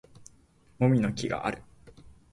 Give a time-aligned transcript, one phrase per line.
[0.79, 1.61] もみの木がある